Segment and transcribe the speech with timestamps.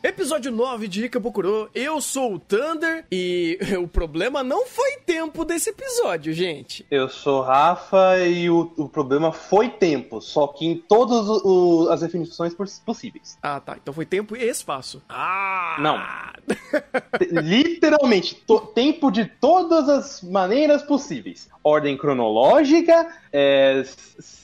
[0.00, 5.70] Episódio 9 de Ikebukuro, eu sou o Thunder e o problema não foi tempo desse
[5.70, 6.86] episódio, gente.
[6.88, 11.28] Eu sou o Rafa e o, o problema foi tempo, só que em todas
[11.90, 13.36] as definições poss- possíveis.
[13.42, 13.76] Ah, tá.
[13.76, 15.02] Então foi tempo e espaço.
[15.08, 15.76] Ah!
[15.80, 15.98] Não.
[17.18, 18.40] Te- Literalmente,
[18.76, 21.48] tempo de todas as maneiras possíveis.
[21.64, 23.82] Ordem cronológica, é,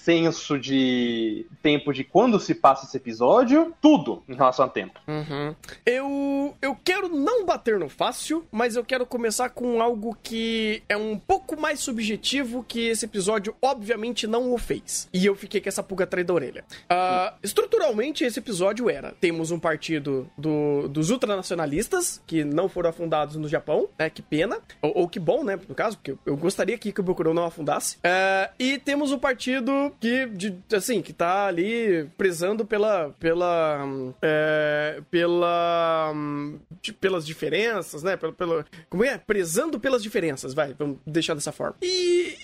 [0.05, 5.01] senso de tempo de quando se passa esse episódio, tudo em relação a tempo.
[5.09, 5.55] Uhum.
[5.87, 10.97] Eu, eu quero não bater no fácil, mas eu quero começar com algo que é
[10.97, 15.09] um pouco mais subjetivo que esse episódio obviamente não o fez.
[15.13, 16.65] E eu fiquei com essa pulga atrás da orelha.
[16.89, 23.37] Ah, estruturalmente, esse episódio era: temos um partido do- dos ultranacionalistas que não foram afundados
[23.37, 24.11] no Japão, né?
[24.11, 24.59] Que pena.
[24.83, 25.59] Ou, ou que bom, né?
[25.67, 27.97] No caso, porque eu, gostaria que o Bokuro não afundasse.
[28.05, 33.11] Ah, e temos o partido que, de- assim, que tá ali prezando pela.
[33.19, 33.81] pela.
[34.23, 36.13] é, pela.
[36.83, 38.17] de- pelas diferenças, né?
[38.17, 39.19] Pelo, pelo, como é?
[39.19, 41.77] Prezando pelas diferenças, vai, vamos deixar dessa forma.
[41.83, 42.37] E,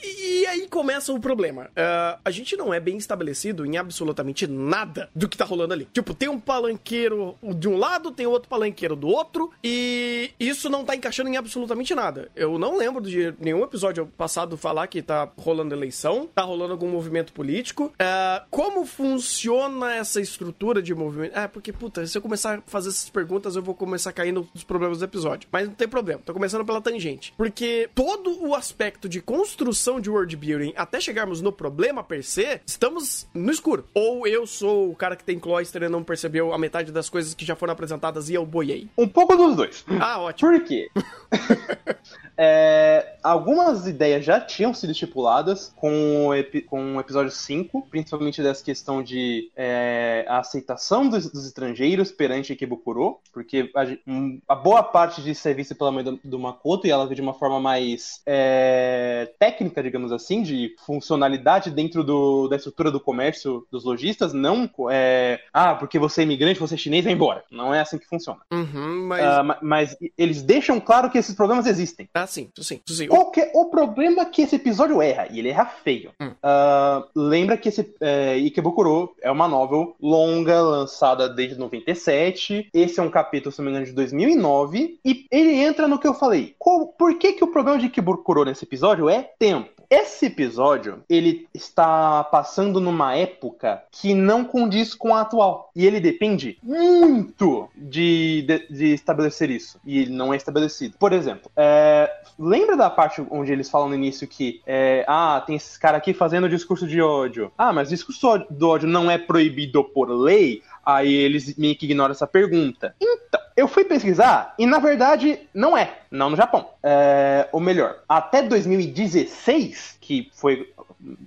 [0.42, 1.70] e aí começa o problema.
[1.76, 5.86] Ah, a gente não é bem estabelecido em absolutamente nada do que tá rolando ali.
[5.92, 10.84] Tipo, tem um palanqueiro de um lado, tem outro palanqueiro do outro, e isso não
[10.84, 12.30] tá encaixando em absolutamente nada.
[12.34, 16.88] Eu não lembro de nenhum episódio passado falar que tá rolando eleição, tá rolando algum
[16.88, 17.90] movimento político.
[17.98, 21.32] Ah, como funciona essa estrutura de movimento?
[21.34, 24.30] Ah, porque, puta, se eu começar a fazer essas perguntas, eu vou começar a cair
[24.30, 25.48] nos problemas do episódio.
[25.50, 27.32] Mas não tem problema, tô começando pela tangente.
[27.38, 32.60] Porque todo o aspecto de construção de world building até chegarmos no problema per se,
[32.66, 33.86] estamos no escuro.
[33.94, 37.32] Ou eu sou o cara que tem cloister e não percebeu a metade das coisas
[37.32, 38.86] que já foram apresentadas e eu boiei.
[38.98, 39.82] Um pouco dos dois.
[39.98, 40.50] Ah, ótimo.
[40.50, 40.90] Por quê?
[42.42, 48.64] É, algumas ideias já tinham sido estipuladas com o, com o episódio 5, principalmente dessa
[48.64, 55.22] questão de é, a aceitação dos, dos estrangeiros perante Ikebukuro, porque a, a boa parte
[55.22, 58.20] disso é vista pela mãe do, do Makoto e ela vê de uma forma mais
[58.26, 64.68] é, técnica, digamos assim, de funcionalidade dentro do- da estrutura do comércio dos lojistas, não
[64.90, 67.44] é, ah, porque você é imigrante, você é chinês, vai embora.
[67.50, 68.40] Não é assim que funciona.
[68.52, 69.20] Uhum, mas.
[69.24, 72.08] Ah, ma- mas eles deixam claro que esses problemas existem.
[72.14, 73.09] Ah, sim, sim, sim.
[73.10, 75.26] Qual que é o problema que esse episódio erra?
[75.30, 76.10] E ele erra feio.
[76.20, 76.30] Hum.
[76.42, 82.68] Ah, lembra que esse é, Ikebukuro é uma novel longa, lançada desde 97.
[82.72, 84.98] Esse é um capítulo, se não me engano, de 2009.
[85.04, 86.54] E ele entra no que eu falei.
[86.58, 89.79] Qual- por que, que o problema de Ikebukuro nesse episódio é tempo?
[89.90, 95.72] Esse episódio, ele está passando numa época que não condiz com a atual.
[95.74, 99.80] E ele depende muito de, de, de estabelecer isso.
[99.84, 100.94] E ele não é estabelecido.
[100.96, 102.08] Por exemplo, é,
[102.38, 106.14] lembra da parte onde eles falam no início que, é, ah, tem esses caras aqui
[106.14, 107.50] fazendo discurso de ódio.
[107.58, 110.62] Ah, mas discurso do ódio não é proibido por lei?
[110.86, 112.94] Aí eles meio que ignoram essa pergunta.
[113.00, 115.99] Então, eu fui pesquisar e na verdade não é.
[116.10, 116.68] Não no Japão.
[116.82, 120.72] É, ou melhor, até 2016, que foi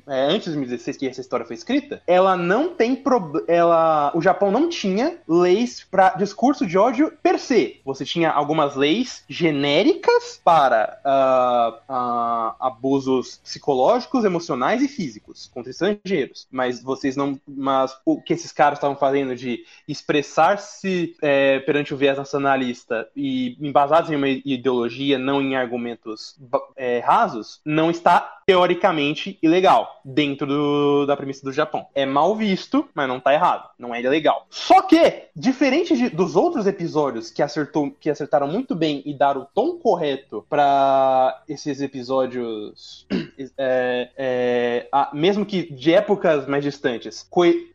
[0.07, 3.01] é, antes de 2016 que essa história foi escrita, ela não tem
[3.47, 7.81] ela o Japão não tinha leis para discurso de ódio per se.
[7.83, 16.47] Você tinha algumas leis genéricas para ah, ah, abusos psicológicos, emocionais e físicos contra estrangeiros,
[16.51, 21.97] mas vocês não, mas o que esses caras estavam fazendo de expressar-se é, perante o
[21.97, 24.72] viés nacionalista e embasados em uma ideologia,
[25.19, 26.35] não em argumentos
[26.75, 31.85] é, rasos, não está teoricamente ilegal dentro do- da premissa do Japão.
[31.95, 33.69] É mal visto, mas não tá errado.
[33.79, 34.45] Não é ilegal.
[34.49, 39.41] Só que, diferente de- dos outros episódios que, acertou, que acertaram muito bem e deram
[39.41, 43.05] o tom correto para esses episódios,
[43.57, 47.25] é, é, a- mesmo que de épocas mais distantes,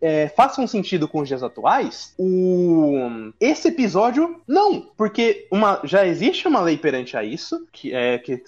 [0.03, 6.47] é, façam sentido com os dias atuais, o, esse episódio não, porque uma, já existe
[6.47, 8.43] uma lei perante a isso, que, é, que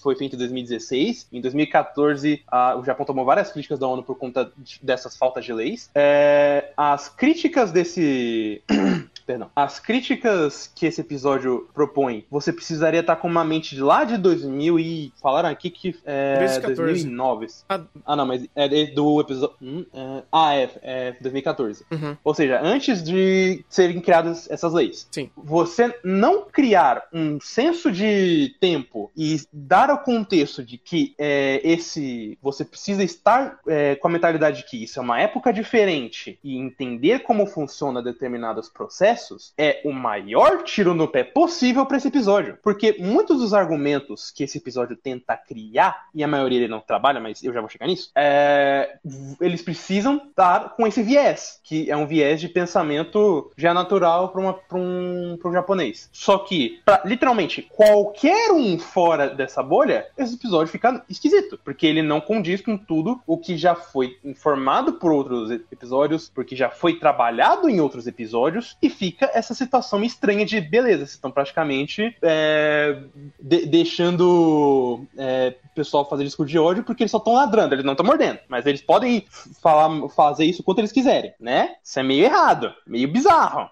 [0.00, 1.26] foi feita em 2016.
[1.30, 5.44] Em 2014, a- o Japão tomou várias críticas da ONU por conta de- dessas faltas
[5.44, 5.90] de leis.
[5.94, 8.62] É, as críticas desse
[9.26, 14.04] perdão, as críticas que esse episódio propõe, você precisaria estar com uma mente de lá
[14.04, 17.46] de 2000 e falaram aqui que é 2009.
[17.68, 17.80] Ah.
[18.04, 19.56] ah, não, mas é do episódio.
[19.60, 20.22] Hum, é...
[20.30, 21.84] Ah, é, é 2014.
[21.90, 22.16] Uhum.
[22.22, 25.08] Ou seja, antes de serem criadas essas leis.
[25.10, 25.30] Sim.
[25.36, 32.38] Você não criar um senso de tempo e dar o contexto de que é, esse
[32.42, 36.58] você precisa estar é, com a mentalidade de que isso é uma época diferente e
[36.58, 39.13] entender como funciona determinados processos
[39.56, 44.44] é o maior tiro no pé possível para esse episódio, porque muitos dos argumentos que
[44.44, 47.86] esse episódio tenta criar e a maioria ele não trabalha, mas eu já vou chegar
[47.86, 48.98] nisso, é,
[49.40, 54.78] eles precisam estar com esse viés, que é um viés de pensamento já natural para
[54.78, 56.08] um, um japonês.
[56.12, 62.02] Só que, pra, literalmente, qualquer um fora dessa bolha, esse episódio fica esquisito, porque ele
[62.02, 66.98] não condiz com tudo o que já foi informado por outros episódios, porque já foi
[66.98, 72.98] trabalhado em outros episódios, e fica essa situação estranha de beleza, vocês estão praticamente é,
[73.40, 77.92] de, deixando é, pessoal fazer discurso de ódio porque eles só estão ladrando, eles não
[77.92, 78.38] estão mordendo.
[78.48, 79.26] Mas eles podem
[79.62, 81.76] falar, fazer isso quanto eles quiserem, né?
[81.82, 83.70] Isso é meio errado, meio bizarro.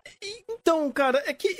[0.49, 1.57] Então, cara, é que,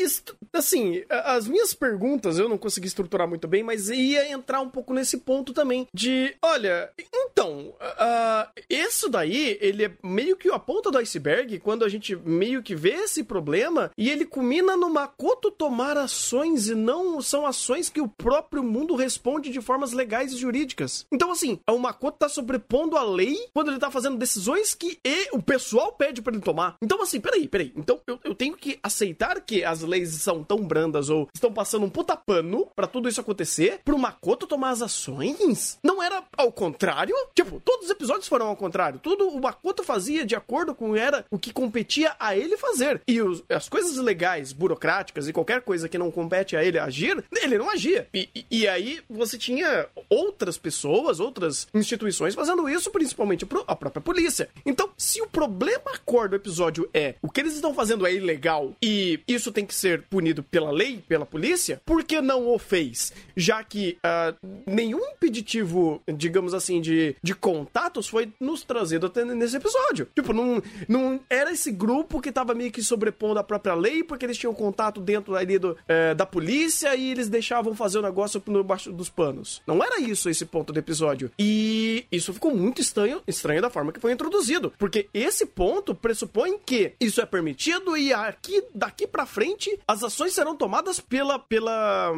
[0.53, 4.95] assim, as minhas perguntas eu não consegui estruturar muito bem, mas ia entrar um pouco
[4.95, 10.91] nesse ponto também de, olha, então, uh, isso daí, ele é meio que a ponta
[10.91, 15.51] do iceberg quando a gente meio que vê esse problema e ele culmina no Makoto
[15.51, 21.07] tomar ações e não são ações que o próprio mundo responde de formas legais jurídicas.
[21.13, 24.99] Então, assim, o Makoto tá sobrepondo a lei quando ele tá fazendo decisões que
[25.33, 26.77] o pessoal pede para ele tomar.
[26.83, 27.73] Então, assim, peraí, peraí.
[27.77, 31.87] Então, eu, eu tenho que aceitar que as leis são tão brandas ou estão passando
[31.87, 35.79] um puta pano pra tudo isso acontecer, pro Makoto tomar as ações?
[35.83, 37.15] Não era ao contrário?
[37.35, 38.99] Tipo, todos os episódios foram ao contrário.
[38.99, 43.01] Tudo o Makoto fazia de acordo com era o que competia a ele fazer.
[43.07, 47.25] E os, as coisas legais, burocráticas e qualquer coisa que não compete a ele agir,
[47.33, 48.09] ele não agia.
[48.13, 49.87] E, e, e aí você tinha
[50.23, 54.49] outras pessoas, outras instituições fazendo isso, principalmente a própria polícia.
[54.65, 58.75] Então, se o problema core do episódio é o que eles estão fazendo é ilegal
[58.83, 63.13] e isso tem que ser punido pela lei, pela polícia, por que não o fez?
[63.37, 69.57] Já que uh, nenhum impeditivo, digamos assim, de, de contatos foi nos trazido até nesse
[69.57, 70.09] episódio.
[70.15, 74.25] Tipo, não, não era esse grupo que tava meio que sobrepondo a própria lei porque
[74.25, 78.43] eles tinham contato dentro ali do, é, da polícia e eles deixavam fazer o negócio
[78.47, 79.63] no baixo dos panos.
[79.67, 81.31] Não era isso esse ponto do episódio.
[81.39, 84.73] E isso ficou muito estranho, estranho da forma que foi introduzido.
[84.79, 90.33] Porque esse ponto pressupõe que isso é permitido e aqui, daqui para frente, as ações
[90.33, 92.13] serão tomadas pela, pela,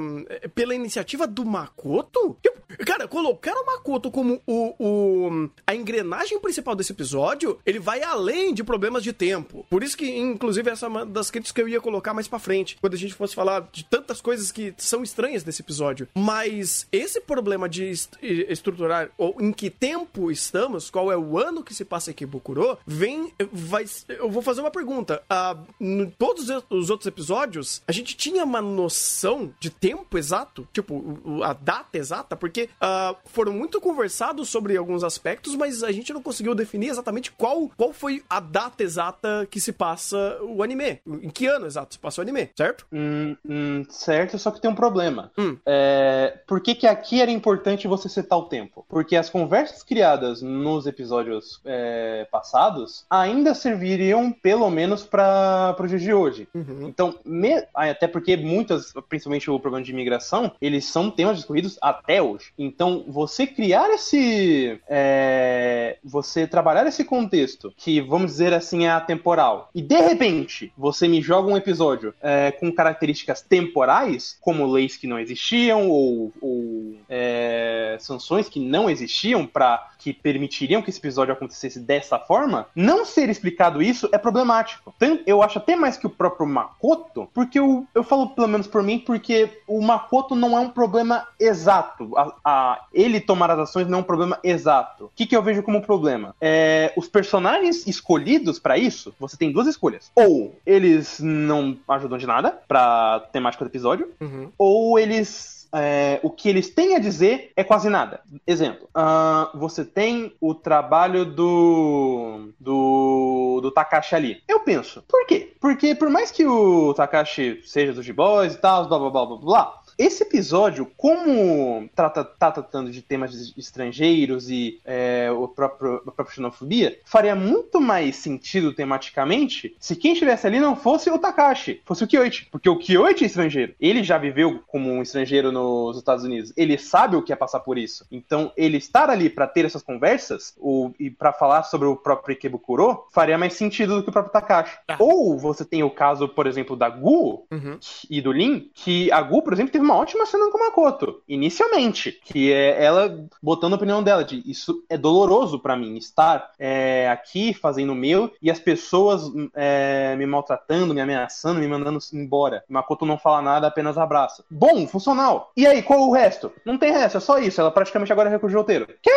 [0.54, 2.36] pela iniciativa do Makoto?
[2.84, 8.52] Cara, colocar o Makoto como o, o, a engrenagem principal desse episódio, ele vai além
[8.52, 9.64] de problemas de tempo.
[9.70, 12.38] Por isso que, inclusive, essa é uma das críticas que eu ia colocar mais para
[12.38, 16.08] frente, quando a gente fosse falar de tantas coisas que são estranhas desse episódio.
[16.14, 21.62] Mas esse problema de est estruturar ou em que tempo estamos, qual é o ano
[21.62, 25.22] que se passa aqui em Bukuro, vem vai eu vou fazer uma pergunta.
[25.30, 31.42] Uh, em todos os outros episódios, a gente tinha uma noção de tempo exato, tipo
[31.42, 36.22] a data exata, porque uh, foram muito conversados sobre alguns aspectos, mas a gente não
[36.22, 41.00] conseguiu definir exatamente qual qual foi a data exata que se passa o anime.
[41.06, 42.86] Em que ano exato se passa o anime, certo?
[42.92, 45.30] Hum, hum, certo, só que tem um problema.
[45.38, 45.56] Hum.
[45.66, 48.84] É, por que, que aqui era importante você setar o tempo?
[48.88, 55.98] Porque as conversas criadas nos episódios é, passados ainda serviriam pelo menos para o dia
[55.98, 56.48] de hoje.
[56.54, 56.86] Uhum.
[56.88, 62.22] Então, me, até porque muitas, principalmente o programa de imigração, eles são temas discorridos até
[62.22, 62.52] hoje.
[62.58, 64.80] Então, você criar esse.
[64.88, 71.08] É, você trabalhar esse contexto, que vamos dizer assim é atemporal, e de repente você
[71.08, 76.94] me joga um episódio é, com características temporais, como leis que não existiam, ou, ou
[77.08, 77.63] é,
[78.00, 83.30] sanções que não existiam para que permitiriam que esse episódio acontecesse dessa forma, não ser
[83.30, 84.94] explicado isso é problemático.
[85.26, 88.82] Eu acho até mais que o próprio Makoto, porque eu, eu falo pelo menos por
[88.82, 92.14] mim, porque o Makoto não é um problema exato.
[92.18, 95.06] A, a ele tomar as ações não é um problema exato.
[95.06, 96.34] O que, que eu vejo como problema?
[96.38, 100.10] É, os personagens escolhidos para isso, você tem duas escolhas.
[100.14, 104.50] Ou eles não ajudam de nada pra temática do episódio, uhum.
[104.58, 108.20] ou eles é, o que eles têm a dizer é quase nada.
[108.46, 114.42] Exemplo, uh, você tem o trabalho do, do, do Takashi ali.
[114.48, 115.54] Eu penso, por quê?
[115.60, 119.36] Porque por mais que o Takashi seja dos G-Boys e tal, blá blá blá blá
[119.36, 126.10] blá, Esse episódio, como trata, tá tratando de temas estrangeiros e é, o próprio, a
[126.10, 131.80] própria xenofobia, faria muito mais sentido tematicamente se quem estivesse ali não fosse o Takashi,
[131.84, 132.48] fosse o Kyoichi.
[132.50, 133.74] Porque o Kyoichi é estrangeiro.
[133.80, 136.52] Ele já viveu como um estrangeiro nos Estados Unidos.
[136.56, 138.06] Ele sabe o que é passar por isso.
[138.10, 142.34] Então, ele estar ali para ter essas conversas o, e para falar sobre o próprio
[142.34, 144.76] Ikebukuro faria mais sentido do que o próprio Takashi.
[144.88, 144.96] Ah.
[144.98, 147.78] Ou você tem o caso, por exemplo, da Gu uhum.
[148.10, 151.22] e do Lin, que a Gu, por exemplo, teve uma ótima cena com o Makoto,
[151.28, 156.52] inicialmente, que é ela botando a opinião dela de isso é doloroso para mim estar
[156.58, 161.98] é, aqui fazendo o meu e as pessoas é, me maltratando, me ameaçando, me mandando
[162.12, 162.64] embora.
[162.68, 164.44] Makoto não fala nada, apenas abraça.
[164.50, 165.52] Bom, funcional.
[165.56, 166.50] E aí, qual o resto?
[166.64, 167.60] Não tem resto, é só isso.
[167.60, 168.86] Ela praticamente agora é recurso roteiro.
[169.02, 169.12] Quê?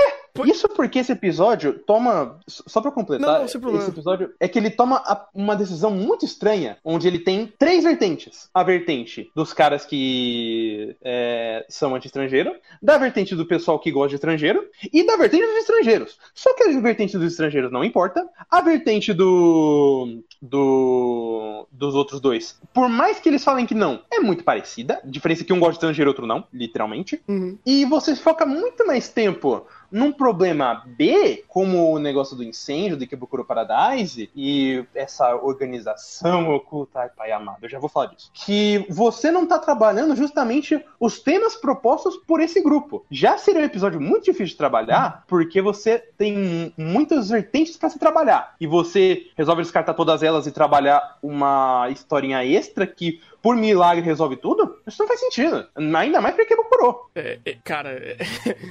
[0.46, 2.40] Isso porque esse episódio toma.
[2.48, 5.02] Só pra completar, não, esse episódio é que ele toma
[5.34, 10.57] uma decisão muito estranha, onde ele tem três vertentes: a vertente dos caras que
[11.02, 15.58] é, são anti-estrangeiro, da vertente do pessoal que gosta de estrangeiro e da vertente dos
[15.58, 16.18] estrangeiros.
[16.34, 20.22] Só que a vertente dos estrangeiros não importa, a vertente do.
[20.42, 25.00] do dos outros dois, por mais que eles falem que não, é muito parecida.
[25.06, 27.22] Diferença é que um gosta de estrangeiro e outro não, literalmente.
[27.28, 27.58] Uhum.
[27.66, 33.08] E você foca muito mais tempo num problema B, como o negócio do incêndio, de
[33.08, 38.86] Kibukuro Paradise, e essa organização oculta, ai pai amado, eu já vou falar disso, que
[38.90, 43.06] você não tá trabalhando justamente os temas propostos por esse grupo.
[43.10, 48.00] Já seria um episódio muito difícil de trabalhar, porque você tem muitas vertentes para se
[48.00, 54.04] trabalhar, e você resolve descartar todas elas e trabalhar uma historinha extra que por milagre
[54.04, 54.78] resolve tudo?
[54.86, 55.66] Isso não faz sentido.
[55.74, 57.10] Ainda mais porque Kibukuro.
[57.16, 58.18] É, é, cara, é,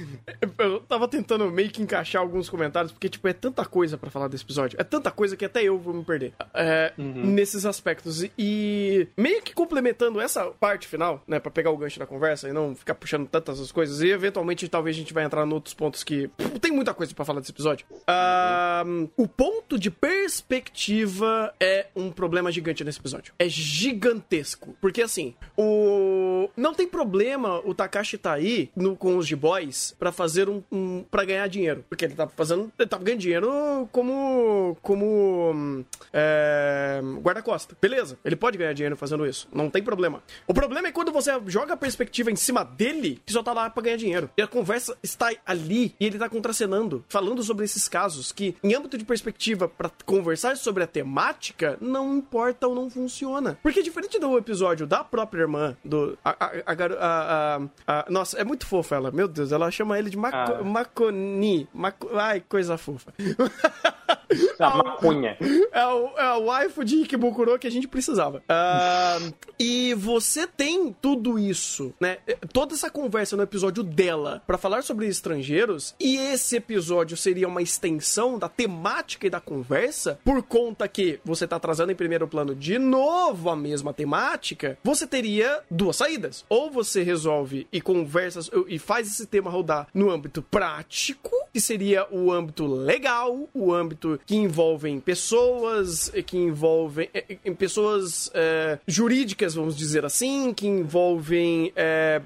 [0.59, 4.27] eu tava tentando meio que encaixar alguns comentários, porque, tipo, é tanta coisa para falar
[4.27, 4.79] desse episódio.
[4.79, 6.33] É tanta coisa que até eu vou me perder.
[6.53, 7.25] É, uhum.
[7.25, 8.23] Nesses aspectos.
[8.37, 12.53] E meio que complementando essa parte final, né, para pegar o gancho da conversa e
[12.53, 15.73] não ficar puxando tantas as coisas, e eventualmente talvez a gente vai entrar em outros
[15.73, 16.29] pontos que.
[16.61, 17.87] tem muita coisa para falar desse episódio.
[17.89, 19.09] Uhum.
[19.17, 23.33] o ponto de perspectiva é um problema gigante nesse episódio.
[23.39, 24.66] É gigantesco.
[24.81, 26.49] Porque assim, o.
[26.55, 31.03] Não tem problema o Takashi tá aí no, com os G-Boys pra fazer um, um.
[31.09, 31.83] para ganhar dinheiro.
[31.89, 32.71] Porque ele tá fazendo.
[32.77, 34.77] Ele tá ganhando dinheiro como.
[34.81, 35.85] como.
[36.13, 37.75] É, guarda-costa.
[37.81, 39.47] Beleza, ele pode ganhar dinheiro fazendo isso.
[39.51, 40.21] Não tem problema.
[40.45, 43.69] O problema é quando você joga a perspectiva em cima dele, que só tá lá
[43.69, 44.29] pra ganhar dinheiro.
[44.37, 48.73] E a conversa está ali e ele tá contracenando, falando sobre esses casos que, em
[48.73, 53.57] âmbito de perspectiva, para conversar sobre a temática, não importa ou não funciona.
[53.61, 56.17] Porque diferente do episódio episódio da própria irmã do.
[56.25, 56.35] A,
[56.65, 59.11] a, a, nossa, é muito fofa ela.
[59.11, 60.63] Meu Deus, ela chama ele de Maco, ah.
[60.63, 61.67] Maconi.
[61.73, 63.13] Maco, ai, coisa fofa.
[64.59, 65.37] A maconha.
[65.71, 68.39] É o, é o waifu de Ikebukuro que a gente precisava.
[68.39, 72.17] Uh, e você tem tudo isso, né?
[72.51, 77.61] Toda essa conversa no episódio dela para falar sobre estrangeiros, e esse episódio seria uma
[77.61, 82.55] extensão da temática e da conversa, por conta que você tá trazendo em primeiro plano
[82.55, 86.45] de novo a mesma temática, você teria duas saídas.
[86.49, 92.07] Ou você resolve e conversa e faz esse tema rodar no âmbito prático, que seria
[92.11, 97.09] o âmbito legal, o âmbito que envolvem pessoas, que envolvem
[97.45, 102.21] em é, pessoas é, jurídicas, vamos dizer assim, que envolvem é,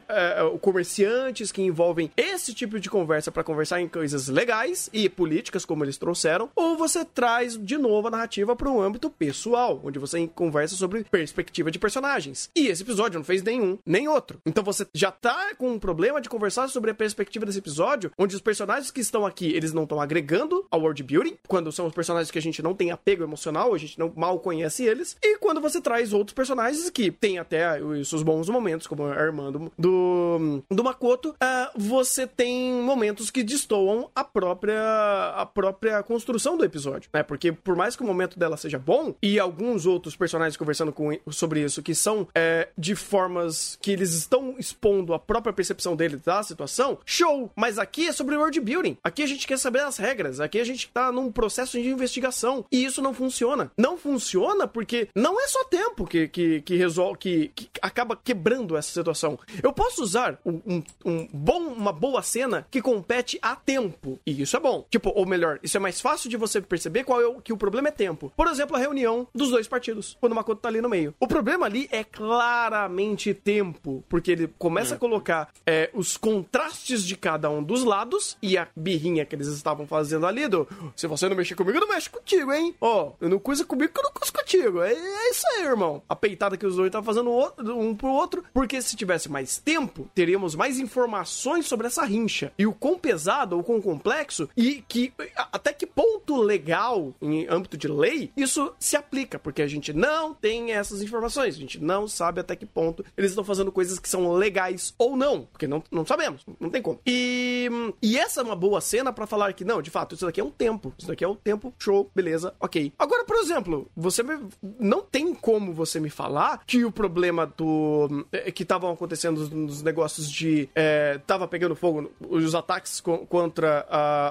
[0.61, 5.83] comerciantes, que envolvem esse tipo de conversa para conversar em coisas legais e políticas, como
[5.83, 10.27] eles trouxeram, ou você traz de novo a narrativa para um âmbito pessoal, onde você
[10.27, 12.49] conversa sobre perspectiva de personagens.
[12.55, 14.39] E esse episódio não fez nenhum, nem outro.
[14.45, 18.35] Então você já tá com um problema de conversar sobre a perspectiva desse episódio, onde
[18.35, 21.93] os personagens que estão aqui, eles não estão agregando ao world building, quando são os
[21.93, 25.15] personagens que a gente não tem apego emocional, a gente não mal conhece eles.
[25.21, 29.51] E quando você traz outros personagens que tem até os bons momentos, como a irmã
[29.51, 36.57] do, do, do Makoto, uh, você tem momentos que destoam a própria, a própria construção
[36.57, 37.23] do episódio, né?
[37.23, 41.17] Porque por mais que o momento dela seja bom, e alguns outros personagens conversando com,
[41.29, 46.17] sobre isso que são é, de formas que eles estão expondo a própria percepção dele
[46.17, 47.51] da situação, show!
[47.55, 48.97] Mas aqui é sobre world building.
[49.03, 50.39] Aqui a gente quer saber as regras.
[50.39, 52.65] Aqui a gente tá num processo de investigação.
[52.71, 53.71] E isso não funciona.
[53.77, 58.75] Não funciona porque não é só tempo que, que, que resolve, que, que acaba quebrando
[58.75, 59.39] essa situação.
[59.61, 64.19] Eu posso usar um, um, um, bom, uma boa cena que compete a tempo.
[64.25, 64.85] E isso é bom.
[64.89, 67.57] Tipo, ou melhor, isso é mais fácil de você perceber qual é o, que o
[67.57, 68.31] problema é tempo.
[68.35, 71.13] Por exemplo, a reunião dos dois partidos, quando o Makoto tá ali no meio.
[71.19, 74.97] O problema ali é claramente tempo, porque ele começa é.
[74.97, 79.47] a colocar é, os contrastes de cada um dos lados e a birrinha que eles
[79.47, 82.75] estavam fazendo ali do se você não mexer comigo, eu não mexo contigo, hein?
[82.79, 84.81] Ó, eu não coisa comigo que eu não coisa contigo.
[84.81, 86.01] É, é, isso aí, irmão.
[86.07, 87.31] A peitada que os dois estavam fazendo
[87.77, 92.51] um pro outro, porque se tivesse mais tempo, teríamos mais informações sobre essa rincha.
[92.57, 95.13] E o quão pesado ou quão complexo e que
[95.51, 100.33] até que ponto legal em âmbito de lei isso se aplica, porque a gente não
[100.33, 104.09] tem essas informações, a gente não sabe até que ponto eles estão fazendo coisas que
[104.09, 106.99] são legais ou não, porque não, não sabemos, não tem como.
[107.05, 107.69] E,
[108.01, 110.43] e essa é uma boa cena para falar que não, de fato, isso daqui é
[110.43, 112.93] um tempo, isso daqui é um tempo, show, beleza, ok.
[112.97, 114.37] Agora, por exemplo, você me,
[114.79, 119.81] não tem como você me falar que o problema do é, que estavam acontecendo nos
[119.81, 123.85] negócios de é, tava pegando fogo os ataques co contra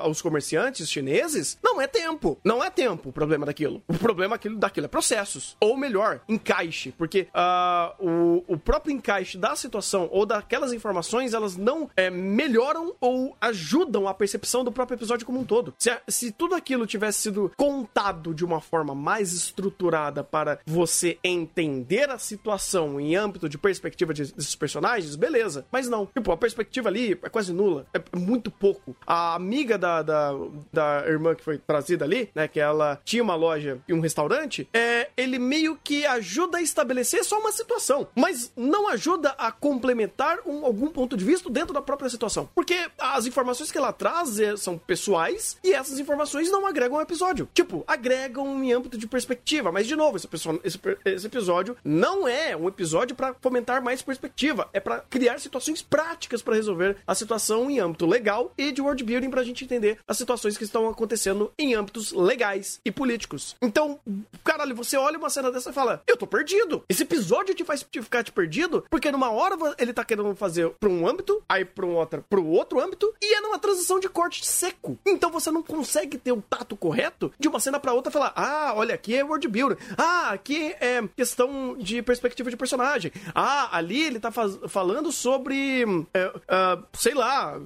[0.04, 3.82] uh, os comerciantes chineses, não é tempo, não é tempo o problema daquilo.
[3.88, 9.38] O problema daquilo, daquilo é processos, ou melhor, encaixe, porque uh, o, o próprio encaixe
[9.38, 14.96] da situação ou daquelas informações elas não é, melhoram ou ajudam a percepção do próprio
[14.96, 15.74] episódio como um todo.
[15.78, 22.10] Se, se tudo aquilo tivesse sido contado de uma forma mais estruturada para você entender
[22.10, 25.64] a situação em âmbito de perspectiva de, desses personagens, beleza.
[25.72, 26.06] Mas não.
[26.06, 27.86] Tipo, a perspectiva ali é quase nula.
[27.94, 28.94] É muito pouco.
[29.06, 30.32] A amiga da, da,
[30.72, 32.46] da irmã que foi trazida ali, né?
[32.46, 37.24] Que ela tinha uma loja e um restaurante, é, ele meio que ajuda a estabelecer
[37.24, 38.08] só uma situação.
[38.14, 42.48] Mas não ajuda a complementar um, algum ponto de vista dentro da própria situação.
[42.54, 47.02] Porque as informações que ela traz é, são pessoais e essas informações não agregam ao
[47.02, 47.48] episódio.
[47.52, 49.72] Tipo, agregam em âmbito de perspectiva.
[49.72, 50.28] Mas, de novo, esse,
[50.64, 54.68] esse, esse episódio não é um episódio para fomentar mais perspectiva.
[54.72, 59.02] É para criar situações práticas para resolver a situação em âmbito legal e de world
[59.04, 63.56] building pra gente entender as situações que estão acontecendo em âmbitos legais e políticos.
[63.60, 63.98] Então,
[64.44, 66.84] caralho, você olha uma cena dessa e fala: Eu tô perdido.
[66.88, 70.88] Esse episódio te faz ficar te perdido, porque numa hora ele tá querendo fazer pra
[70.88, 74.46] um âmbito, aí pra um outro, pro outro âmbito, e é numa transição de corte
[74.46, 74.98] seco.
[75.06, 78.72] Então você não consegue ter o tato correto de uma cena pra outra falar: Ah,
[78.74, 79.76] olha, aqui é world building.
[79.96, 83.12] Ah, aqui é questão de perspectiva de personagem.
[83.34, 85.82] Ah, ali ele tá falando sobre.
[86.14, 87.60] É, uh, sei lá,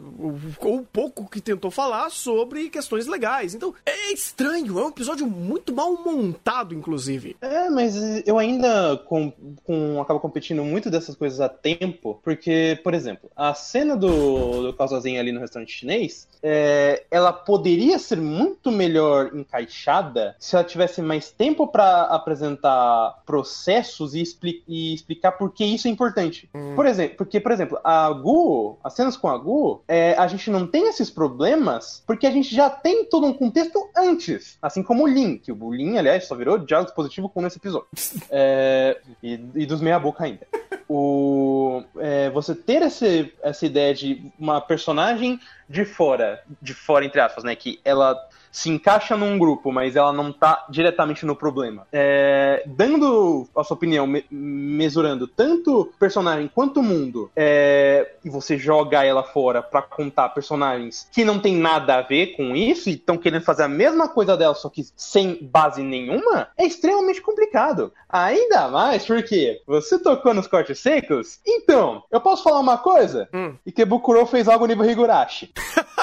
[0.61, 3.55] ou pouco que tentou falar sobre questões legais.
[3.55, 7.37] Então, é estranho, é um episódio muito mal montado, inclusive.
[7.41, 12.95] É, mas eu ainda com, com, acabo competindo muito dessas coisas a tempo, porque, por
[12.95, 18.71] exemplo, a cena do, do Casalzinho ali no restaurante chinês, é, ela poderia ser muito
[19.05, 25.53] melhor encaixada se ela tivesse mais tempo para apresentar processos e, expli e, explicar por
[25.53, 26.49] que isso é importante.
[26.55, 26.75] Hum.
[26.75, 30.51] Por exemplo, porque, por exemplo, a Gu, as cenas com a Gu, é, a gente
[30.51, 34.59] não tem esses problemas porque a gente já tem todo um contexto antes.
[34.61, 37.89] Assim como o Lin, que o Lin, aliás, só virou diálogo positivo com esse episódio.
[38.31, 40.47] é, e, e, dos meia-boca ainda.
[40.89, 47.21] O, é, você ter esse, essa ideia de uma personagem de fora, de fora, entre
[47.21, 47.57] aspas, né?
[47.57, 48.17] Que ela
[48.55, 51.89] se encaixa num grupo, mas ela não tá diretamente no problema.
[51.93, 58.57] É, dando a sua opinião, me, mesurando tanto personagem quanto o mundo, é, e você
[58.57, 62.93] joga ela fora para contar personagens que não tem nada a ver com isso e
[62.93, 67.93] estão querendo fazer a mesma coisa dela, só que sem base nenhuma, é extremamente complicado.
[68.09, 71.41] Ainda mais porque você tocou nos cortes secos.
[71.45, 73.29] Então, eu posso falar uma coisa?
[73.35, 73.57] Hum.
[73.67, 75.53] Ikebukuro fez algo nível Higurashi.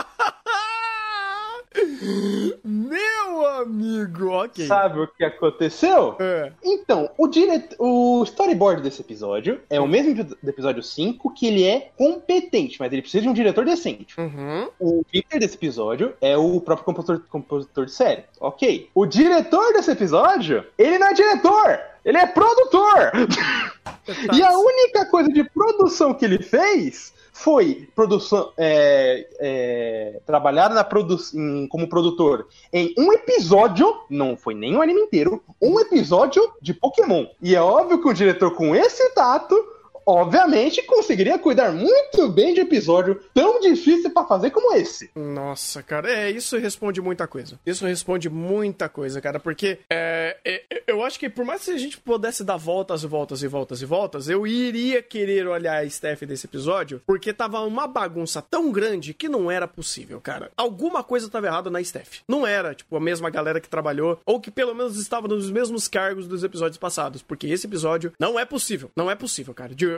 [2.64, 4.66] Meu amigo, ok.
[4.66, 6.16] Sabe o que aconteceu?
[6.20, 6.52] É.
[6.64, 7.64] Então, o, dire...
[7.78, 12.92] o storyboard desse episódio é o mesmo do episódio 5, que ele é competente, mas
[12.92, 14.20] ele precisa de um diretor decente.
[14.20, 14.70] Uhum.
[14.80, 18.24] O líder desse episódio é o próprio compositor, compositor de série.
[18.40, 18.90] Ok.
[18.96, 21.80] O diretor desse episódio, ele não é diretor!
[22.04, 23.12] Ele é produtor!
[24.34, 30.84] e a única coisa de produção que ele fez foi produção é, é, trabalhar na
[30.84, 36.42] produ em, como produtor em um episódio, não foi nem um anime inteiro, um episódio
[36.62, 37.26] de Pokémon.
[37.42, 39.56] E é óbvio que um diretor com esse tato
[40.06, 45.10] obviamente conseguiria cuidar muito bem de episódio tão difícil para fazer como esse.
[45.16, 47.60] Nossa, cara, é, isso responde muita coisa.
[47.66, 51.78] Isso responde muita coisa, cara, porque é, é, eu acho que por mais que a
[51.78, 55.90] gente pudesse dar voltas e voltas e voltas e voltas, eu iria querer olhar a
[55.90, 60.52] Steph desse episódio, porque tava uma bagunça tão grande que não era possível, cara.
[60.56, 62.20] Alguma coisa tava errada na Steph.
[62.28, 65.88] Não era, tipo, a mesma galera que trabalhou, ou que pelo menos estava nos mesmos
[65.88, 68.92] cargos dos episódios passados, porque esse episódio não é possível.
[68.96, 69.74] Não é possível, cara.
[69.74, 69.91] De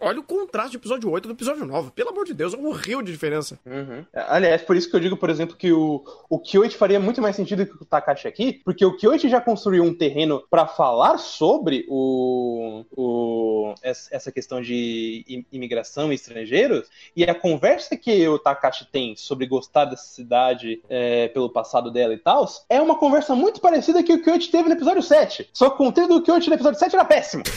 [0.00, 1.90] olha o contraste do episódio 8 do episódio 9.
[1.92, 3.58] Pelo amor de Deus, é um rio de diferença.
[3.66, 4.04] Uhum.
[4.12, 6.40] Aliás, por isso que eu digo, por exemplo, que o, o
[6.76, 10.42] faria muito mais sentido que o Takashi aqui, porque o Kyoichi já construiu um terreno
[10.50, 18.26] para falar sobre o, o, essa questão de imigração e estrangeiros, e a conversa que
[18.28, 22.96] o Takashi tem sobre gostar dessa cidade é, pelo passado dela e tal, é uma
[22.96, 25.48] conversa muito parecida que o Kyoichi teve no episódio 7.
[25.52, 27.42] Só que o conteúdo do Kyoichi no episódio 7 era péssimo.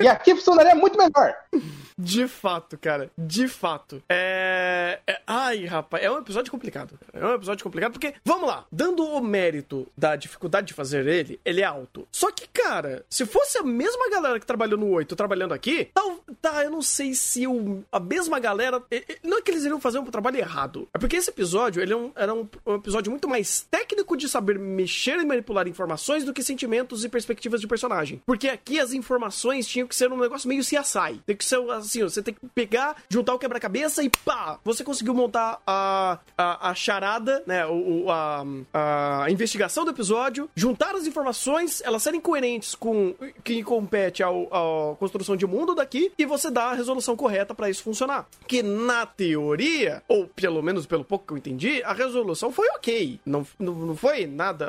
[0.00, 1.34] E aqui funcionaria muito melhor.
[1.96, 3.10] De fato, cara.
[3.18, 4.00] De fato.
[4.08, 5.00] É...
[5.04, 5.20] é...
[5.26, 6.98] Ai, rapaz, é um episódio complicado.
[7.12, 11.40] É um episódio complicado porque, vamos lá, dando o mérito da dificuldade de fazer ele,
[11.44, 12.06] ele é alto.
[12.12, 16.20] Só que, cara, se fosse a mesma galera que trabalhou no 8 trabalhando aqui, tal,
[16.40, 18.80] tá, eu não sei se o, a mesma galera.
[19.24, 20.88] Não é que eles iriam fazer um trabalho errado.
[20.94, 24.28] É porque esse episódio, ele é um, era um, um episódio muito mais técnico de
[24.28, 28.22] saber mexer e manipular informações do que sentimentos e perspectivas de personagem.
[28.24, 31.20] Porque aqui as informações tinham que ser um negócio meio CSI.
[31.26, 34.58] Tem que ser assim, você tem que pegar, juntar o quebra-cabeça e pá!
[34.64, 37.66] Você conseguiu montar a, a, a charada, né?
[37.66, 38.44] O, a,
[39.24, 44.28] a investigação do episódio, juntar as informações, elas serem coerentes com que compete à
[44.98, 48.26] construção de mundo daqui e você dá a resolução correta para isso funcionar.
[48.46, 53.20] Que na teoria, ou pelo menos pelo pouco que eu entendi, a resolução foi ok.
[53.24, 54.66] Não, não, não foi nada.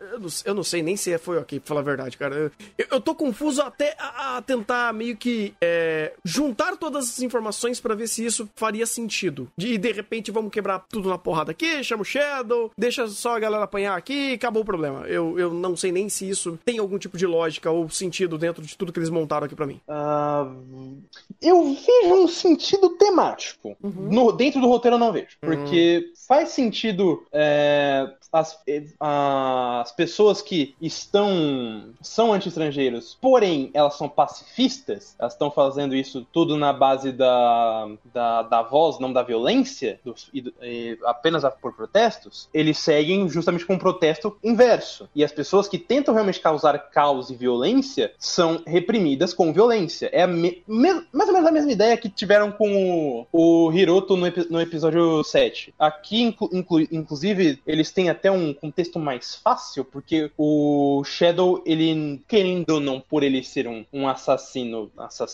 [0.00, 2.34] Eu não, eu não sei nem se foi ok, pra falar a verdade, cara.
[2.78, 7.80] Eu, eu tô confuso até a, a tentar meio que é, juntar todas as informações
[7.80, 9.50] para ver se isso faria sentido.
[9.58, 13.40] E de repente vamos quebrar tudo na porrada aqui, chama o Shadow, deixa só a
[13.40, 15.06] galera apanhar aqui e acabou o problema.
[15.06, 18.62] Eu, eu não sei nem se isso tem algum tipo de lógica ou sentido dentro
[18.62, 19.80] de tudo que eles montaram aqui para mim.
[19.88, 21.02] Uh,
[21.40, 23.76] eu vejo um sentido temático.
[23.82, 24.08] Uhum.
[24.10, 25.36] No, dentro do roteiro eu não vejo.
[25.42, 25.50] Uhum.
[25.50, 26.12] Porque uhum.
[26.26, 28.58] faz sentido é, as,
[28.98, 36.56] as pessoas que estão são anti-estrangeiros, porém elas são pacifistas, elas estão fazendo isso tudo
[36.56, 39.98] na base da, da, da voz, não da violência,
[40.32, 45.08] e, e, apenas por protestos, eles seguem justamente com um protesto inverso.
[45.14, 50.08] E as pessoas que tentam realmente causar caos e violência são reprimidas com violência.
[50.12, 54.16] É me, me, mais ou menos a mesma ideia que tiveram com o, o Hiroto
[54.16, 55.74] no, no episódio 7.
[55.78, 62.22] Aqui, inclu, inclu, inclusive, eles têm até um contexto mais fácil, porque o Shadow, ele,
[62.28, 65.31] querendo ou não, por ele ser um, um assassino, assassino,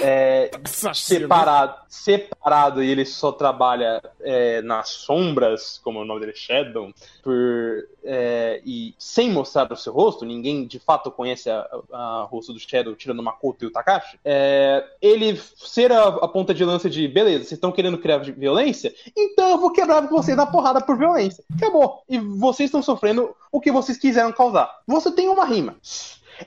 [0.00, 0.50] é,
[0.94, 6.92] separado, separado e ele só trabalha é, nas sombras, como o nome dele é Shadow,
[7.22, 7.32] por,
[8.04, 12.94] é, e sem mostrar o seu rosto, ninguém de fato conhece a rosto do Shadow
[12.94, 17.06] tirando o Makoto e o Takashi, é, ele ser a, a, ponta de lança de
[17.08, 18.94] beleza, vocês estão querendo criar violência?
[19.16, 21.44] Então eu vou quebrar vocês na porrada por violência.
[21.56, 22.02] Acabou.
[22.08, 24.70] E vocês estão sofrendo o que vocês quiseram causar.
[24.86, 25.76] Você tem uma rima.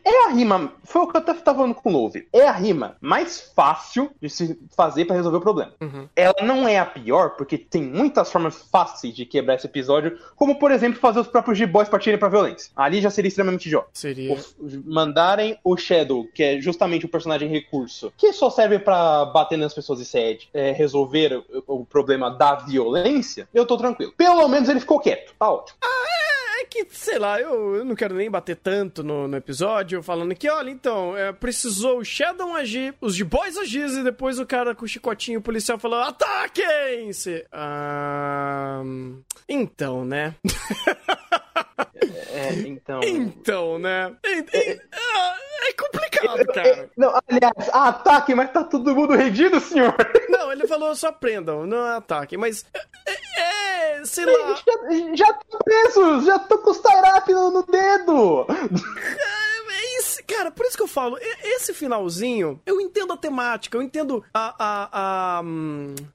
[0.03, 2.27] É a rima, foi o que eu até estava falando com o Love.
[2.33, 5.73] É a rima mais fácil de se fazer para resolver o problema.
[5.81, 6.07] Uhum.
[6.15, 10.59] Ela não é a pior, porque tem muitas formas fáceis de quebrar esse episódio, como
[10.59, 12.71] por exemplo fazer os próprios G-Boys partirem pra violência.
[12.75, 13.89] Ali já seria extremamente idiota.
[13.93, 14.33] Seria.
[14.33, 14.37] O,
[14.85, 19.73] mandarem o Shadow, que é justamente o personagem recurso, que só serve para bater nas
[19.73, 24.13] pessoas e sede, é, resolver o, o, problema da violência, eu tô tranquilo.
[24.17, 25.33] Pelo menos ele ficou quieto.
[25.37, 25.77] Tá ótimo.
[25.81, 26.16] Ah, é, é
[26.69, 30.49] que, sei lá, eu, eu não quero nem bater tanto no, no episódio falando que,
[30.49, 34.75] olha, então, é, precisou o Shadow agir, os de boys agir, e depois o cara
[34.75, 37.11] com o chicotinho policial falou, ataquem!
[37.13, 37.45] -se.
[37.51, 38.81] Ah,
[39.47, 40.35] então, né?
[42.31, 43.01] É, então.
[43.03, 44.15] Então, né?
[44.23, 44.79] É, é,
[45.69, 46.89] é complicado, cara.
[46.97, 49.95] Não, aliás, ataque, mas tá todo mundo rendido, senhor?
[50.29, 52.65] Não, ele falou só prendam, não ataque, mas.
[53.77, 54.55] É, sei lá.
[54.55, 58.47] Já, já tô preso, já tô com o no, no dedo.
[60.27, 64.55] Cara, por isso que eu falo, esse finalzinho, eu entendo a temática, eu entendo a.
[64.59, 65.41] a.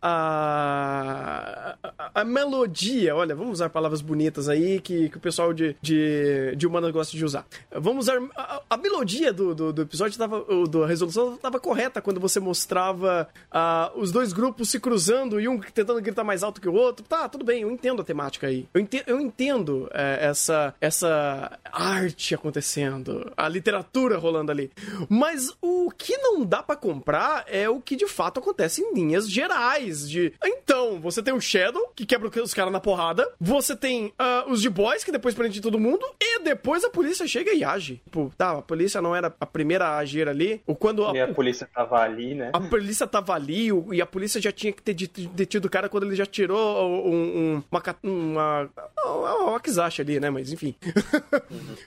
[0.03, 1.77] a.
[1.83, 3.17] a, a melodia.
[3.17, 7.17] Olha, vamos usar palavras bonitas aí que, que o pessoal de, de, de humanas gosta
[7.17, 7.47] de usar.
[7.71, 8.21] Vamos usar.
[8.37, 10.45] A, a melodia do, do, do, episódio tava.
[10.69, 15.59] Da resolução estava correta quando você mostrava uh, os dois grupos se cruzando e um
[15.59, 17.05] tentando gritar mais alto que o outro.
[17.05, 18.69] Tá, tudo bem, eu entendo a temática aí.
[18.75, 24.71] Eu entendo, eu entendo é, essa, essa arte acontecendo, a literatura rolando ali.
[25.09, 29.29] Mas o que não dá para comprar é o que de fato acontece em linhas
[29.31, 30.09] gerais.
[30.09, 33.31] De então, você tem o Shadow, que quebra os caras na porrada.
[33.41, 36.05] Você tem uh, os de boys, que depois prende todo mundo.
[36.21, 38.01] E depois a polícia chega e age.
[38.05, 40.61] Tipo, tá, a polícia não era a primeira a agir ali.
[40.67, 42.51] Ou quando a, E a polícia tava ali, né?
[42.53, 45.89] a polícia tava ali e a polícia já tinha que ter det- detido o cara
[45.89, 47.13] quando ele já tirou um,
[47.57, 50.31] um- uma, uma, uma, uma wakizashi ali, né?
[50.31, 50.75] Mas enfim.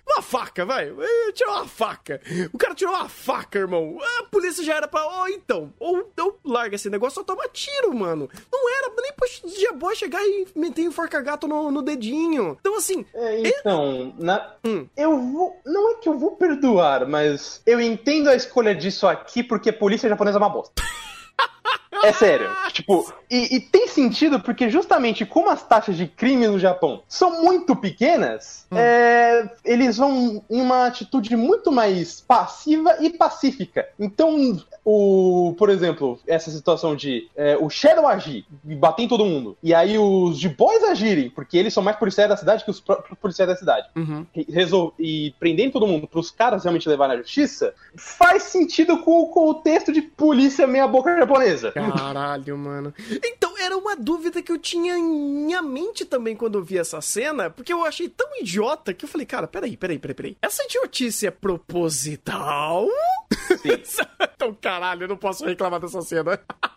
[0.07, 0.91] uma faca, vai.
[1.33, 2.04] Tirou uma faca.
[2.53, 3.97] O cara tirou uma faca, irmão.
[4.19, 5.05] A polícia já era pra.
[5.05, 5.73] Ó, então.
[5.79, 8.29] Ou eu larga esse negócio ou toma tiro, mano.
[8.51, 12.57] Não era nem pro Diabó chegar e meter enforca gato no, no dedinho.
[12.59, 13.05] Então, assim.
[13.13, 14.87] É, então, na- Hum.
[14.95, 15.59] eu vou.
[15.65, 20.09] Não é que eu vou perdoar, mas eu entendo a escolha disso aqui porque polícia
[20.09, 20.73] japonesa é uma bosta.
[22.03, 22.49] É sério.
[22.71, 27.41] Tipo, e, e tem sentido porque justamente como as taxas de crime no Japão são
[27.43, 33.87] muito pequenas, é, eles vão em uma atitude muito mais passiva e pacífica.
[33.99, 39.25] Então, o, por exemplo, essa situação de é, o Shadow agir e bater em todo
[39.25, 42.69] mundo, e aí os de boys agirem, porque eles são mais policiais da cidade que
[42.71, 44.25] os próprios policiais da cidade Uhum.
[44.35, 48.99] e resol- e prendendo todo mundo para os caras realmente levarem à justiça, faz sentido
[48.99, 51.71] com o contexto de polícia meia-boca japonesa.
[51.91, 52.93] Caralho, mano.
[53.23, 57.01] Então, era uma dúvida que eu tinha em minha mente também quando eu vi essa
[57.01, 60.37] cena, porque eu achei tão idiota que eu falei, cara, peraí, peraí, peraí, peraí.
[60.41, 62.87] Essa idiotice é proposital?
[63.61, 64.05] Sim.
[64.35, 66.39] então, caralho, eu não posso reclamar dessa cena.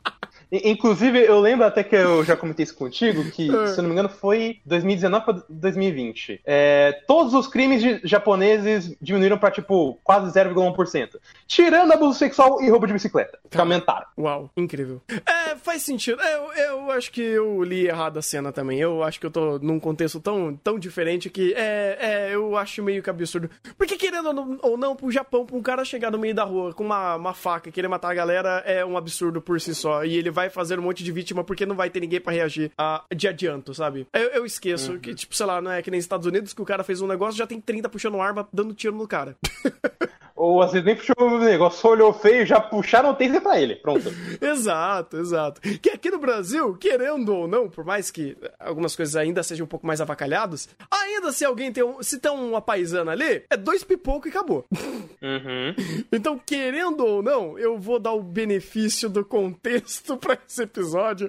[0.51, 3.67] Inclusive, eu lembro até que eu já comentei isso contigo, que, É.
[3.69, 6.41] se eu não me engano, foi 2019 para 2020.
[6.45, 11.19] É, todos os crimes de- japoneses diminuíram para, tipo, quase 0,1%.
[11.47, 13.63] Tirando abuso sexual e roubo de bicicleta, que Tá.
[13.63, 14.07] aumentaram.
[14.19, 15.01] Uau, incrível.
[15.09, 16.21] É, faz sentido.
[16.21, 18.79] É, Eu, eu acho que eu li errado a cena também.
[18.81, 22.83] Eu acho que eu tô num contexto tão, tão diferente que é, é, eu acho
[22.83, 23.51] meio que absurdo.
[23.77, 26.45] Porque querendo ou não- ou não, pro Japão, pra um cara chegar no meio da
[26.45, 29.75] rua com uma, uma faca e querer matar a galera é um absurdo por si
[29.75, 30.05] só.
[30.05, 32.70] E ele vai fazer um monte de vítima porque não vai ter ninguém pra reagir
[32.79, 34.07] a- de adianto, sabe?
[34.12, 36.64] Eu, eu esqueço que, tipo, sei lá, não é que nem Estados Unidos que o
[36.64, 39.37] cara fez um negócio já tem 30 puxando arma dando tiro no cara.
[40.38, 43.61] Ou às vezes nem puxou o negócio, só olhou feio, já puxaram o taser pra
[43.61, 43.74] ele.
[43.74, 44.09] Pronto.
[44.40, 45.61] Exato, exato.
[45.61, 49.68] Que aqui no Brasil, querendo ou não, por mais que algumas coisas ainda sejam um
[49.68, 53.83] pouco mais avacalhadas, ainda se alguém tem um, se tem uma paisana ali, é dois
[53.83, 54.64] pipocos e acabou.
[55.20, 55.74] Uhum.
[56.12, 61.29] Então, querendo ou não, eu vou dar o benefício do contexto pra esse episódio,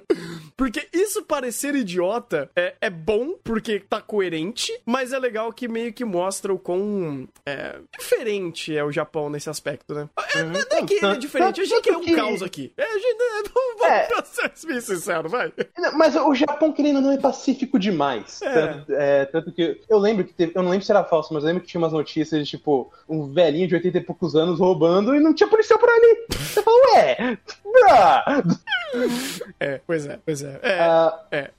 [0.56, 5.92] porque isso parecer idiota é, é bom porque tá coerente, mas é legal que meio
[5.92, 10.08] que mostra o quão é, diferente é o Japão nesse aspecto, né?
[10.34, 12.72] É, não é que ele é diferente, a gente é um que- caos aqui.
[12.76, 14.08] É, a gente, é, vamos, É.
[14.52, 15.52] ser bem sincero, vai.
[15.94, 18.40] Mas o Japão, querendo não, é pacífico demais.
[18.42, 18.52] É.
[18.52, 21.42] Tanto, é, tanto que eu lembro que teve, eu não lembro se era falso, mas
[21.42, 24.58] eu lembro que tinha umas notícias de tipo, um velhinho de 80 e poucos anos
[24.60, 26.26] roubando e não tinha policial por ali.
[26.30, 27.38] Você fala, ué.
[29.58, 30.60] É, pois é, pois é.
[30.62, 31.50] É, Ah, é.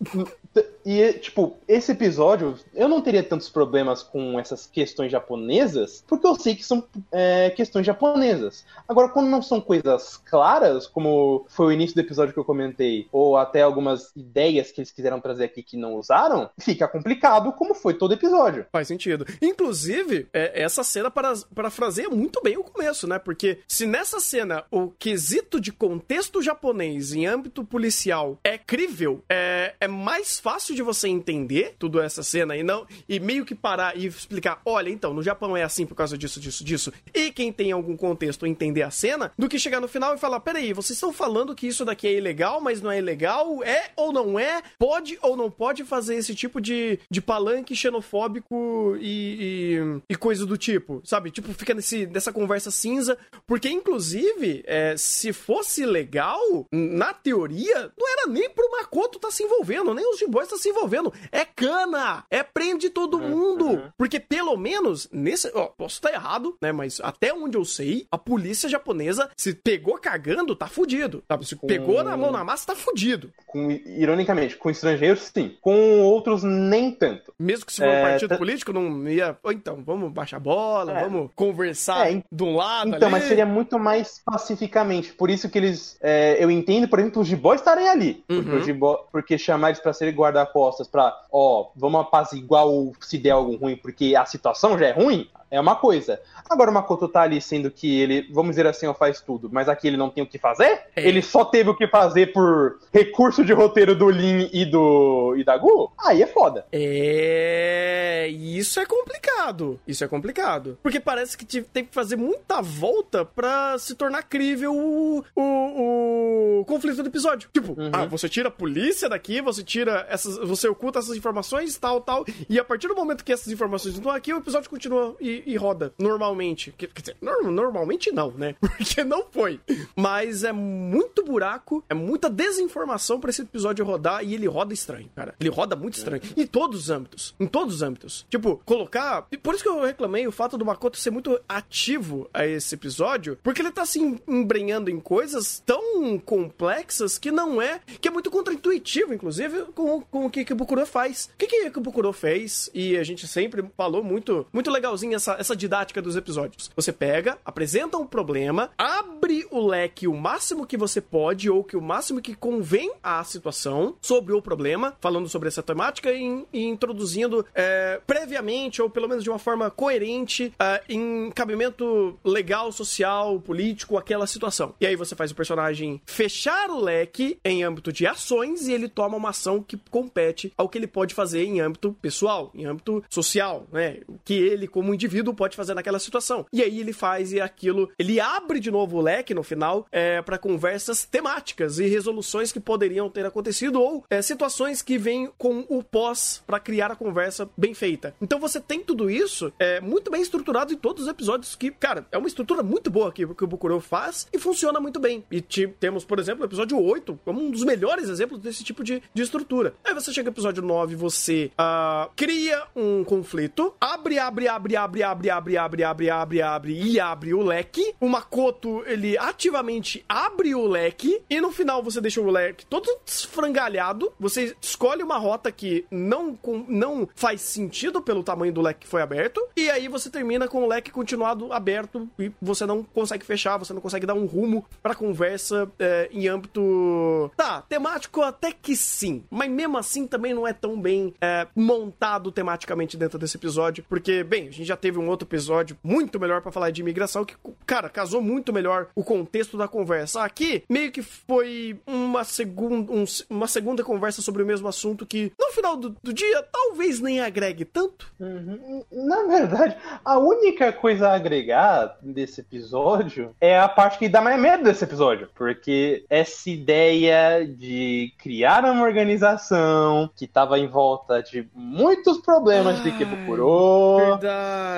[0.85, 6.35] E, tipo, esse episódio, eu não teria tantos problemas com essas questões japonesas, porque eu
[6.35, 8.65] sei que são é, questões japonesas.
[8.87, 13.07] Agora, quando não são coisas claras, como foi o início do episódio que eu comentei,
[13.11, 17.73] ou até algumas ideias que eles quiseram trazer aqui que não usaram, fica complicado, como
[17.73, 18.65] foi todo episódio.
[18.71, 19.25] Faz sentido.
[19.41, 23.19] Inclusive, é, essa cena para, parafraseia muito bem o começo, né?
[23.19, 29.75] Porque se nessa cena o quesito de contexto japonês em âmbito policial é crível, é,
[29.79, 33.95] é mais fácil de você entender tudo essa cena e não e meio que parar
[33.95, 36.93] e explicar, olha, então, no Japão é assim por causa disso, disso, disso.
[37.13, 40.39] E quem tem algum contexto entender a cena, do que chegar no final e falar,
[40.39, 43.63] peraí, vocês estão falando que isso daqui é ilegal, mas não é ilegal?
[43.63, 44.63] É ou não é?
[44.79, 50.47] Pode ou não pode fazer esse tipo de, de palanque xenofóbico e, e, e coisa
[50.47, 51.29] do tipo, sabe?
[51.29, 56.39] Tipo, fica nesse, nessa conversa cinza, porque inclusive, é, se fosse legal,
[56.71, 60.69] na teoria, não era nem pro Makoto tá se envolvendo, nem os G-Boys tá se
[60.69, 61.13] envolvendo.
[61.31, 62.23] É cana!
[62.29, 63.91] É prende todo mundo!
[63.97, 65.51] Porque pelo menos, nesse.
[65.53, 66.71] Ó, posso estar errado, né?
[66.71, 71.23] Mas até onde eu sei, a polícia japonesa, se pegou cagando, tá fudido.
[71.27, 71.45] Sabe?
[71.45, 73.31] Se pegou na mão na massa, tá fudido.
[73.47, 75.55] Com, ironicamente, com estrangeiros, sim.
[75.61, 77.33] Com outros, nem tanto.
[77.37, 79.37] Mesmo que se for um É, partido tá- político, não ia.
[79.43, 81.03] Ou então, vamos baixar a bola, É.
[81.03, 82.89] vamos conversar É, de um lado.
[82.95, 83.11] Então, ali.
[83.11, 85.13] mas seria muito mais pacificamente.
[85.13, 85.80] Por isso que eles.
[86.01, 88.23] É, eu entendo, por exemplo, os G-Boys estarem ali.
[88.27, 88.57] Porque, Uhum.
[88.57, 93.31] os G-Boy- porque chamar eles pra serem guarda-costas, pra, ó, vamos apaziguar o, se der
[93.31, 96.19] algo ruim, porque a situação já é ruim, é uma coisa.
[96.49, 99.69] Agora o Makoto tá ali sendo que ele, vamos dizer assim, ó, faz tudo, mas
[99.69, 100.81] aqui ele não tem o que fazer?
[100.95, 101.07] É.
[101.07, 105.43] Ele só teve o que fazer por recurso de roteiro do Lin e do e
[105.43, 105.91] da Gu?
[105.99, 106.65] Aí é foda.
[106.71, 108.27] É.
[108.29, 109.79] Isso é complicado.
[109.87, 110.77] Isso é complicado.
[110.81, 116.65] Porque parece que tem que fazer muita volta pra se tornar crível o, o, o
[116.65, 117.49] conflito do episódio.
[117.53, 117.89] Tipo, Uhum.
[117.93, 120.37] ah, você tira a polícia daqui, você tira essas.
[120.37, 122.25] Você oculta essas informações, tal, tal.
[122.49, 125.55] E a partir do momento que essas informações estão aqui, o episódio continua e, e
[125.55, 126.73] roda normalmente.
[126.77, 128.55] Quer dizer, nor- normalmente não, né?
[128.61, 129.59] Porque não foi.
[129.95, 135.09] Mas é muito buraco, é muita desinformação pra esse episódio rodar e ele roda estranho,
[135.15, 135.35] cara.
[135.39, 136.21] Ele roda muito estranho.
[136.35, 137.35] Em todos os âmbitos.
[137.39, 138.25] Em todos os âmbitos.
[138.29, 139.27] Tipo, colocar.
[139.41, 143.37] Por isso que eu reclamei o fato do Makoto ser muito ativo a esse episódio,
[143.43, 147.79] porque ele tá se embrenhando em coisas tão complexas que não é.
[147.99, 151.29] que é muito contraintuitivo, inclusive, com, com o que Kibukuro faz.
[151.33, 152.69] O que, que Kibukuro fez?
[152.73, 156.69] E a gente sempre falou muito, muito legalzinho essa, essa didática dos episódios.
[156.75, 161.77] Você pega, apresenta um problema, abre o leque o máximo que você pode, ou que
[161.77, 166.63] o máximo que convém à situação sobre o problema, falando sobre essa temática e, e
[166.65, 173.39] introduzindo é, previamente, ou pelo menos de uma forma coerente, é, em cabimento legal, social,
[173.39, 174.73] político, aquela situação.
[174.79, 178.87] E aí você faz o personagem fechar o leque em âmbito de ações e ele
[178.87, 183.03] toma uma ação que compete ao que ele pode fazer em âmbito pessoal, em âmbito
[183.09, 183.97] social, né?
[184.23, 186.45] Que ele, como indivíduo, pode fazer naquela situação.
[186.51, 190.21] E aí ele faz e aquilo, ele abre de novo o leque no final é,
[190.21, 195.65] para conversas temáticas e resoluções que poderiam ter acontecido ou é, situações que vêm com
[195.69, 198.15] o pós para criar a conversa bem feita.
[198.21, 202.05] Então você tem tudo isso é, muito bem estruturado em todos os episódios que, cara,
[202.11, 205.23] é uma estrutura muito boa que, que o Bukuro faz e funciona muito bem.
[205.31, 208.83] E ti- temos, por exemplo, o episódio 8 como um dos melhores exemplos desse tipo
[208.83, 209.73] de, de estrutura.
[209.83, 215.03] Aí você chega no episódio 9, você ah, cria um conflito, abre, abre, abre, abre,
[215.03, 217.93] abre, abre, abre, abre, abre, abre e abre o leque.
[217.99, 222.89] O Makoto, ele ativamente abre o leque e no final você deixa o leque todo
[223.05, 224.11] esfrangalhado.
[224.19, 229.01] Você escolhe uma rota que não, não faz sentido pelo tamanho do leque que foi
[229.01, 229.41] aberto.
[229.55, 233.73] E aí você termina com o leque continuado aberto e você não consegue fechar, você
[233.73, 237.31] não consegue dar um rumo pra conversa é, em âmbito.
[237.35, 239.23] Tá, temático até que sim.
[239.29, 243.83] Mas mesmo assim também não é tão bem é, montado tematicamente dentro desse episódio.
[243.87, 247.25] Porque, bem, a gente já teve um outro episódio muito melhor pra falar de imigração
[247.25, 250.23] que, cara, casou muito melhor o contexto da conversa.
[250.23, 255.31] Aqui, meio que foi uma segunda, um- uma segunda conversa sobre o mesmo assunto que,
[255.39, 258.11] no final do, do dia, talvez nem agregue tanto.
[258.19, 258.83] Uhum.
[258.91, 264.39] Na verdade, a única coisa a agregar desse episódio é a parte que dá mais
[264.39, 265.29] medo desse episódio.
[265.35, 272.89] Porque essa ideia de criar uma organização que tava em volta de muitos problemas de
[272.89, 274.17] Ai, Kibukuro.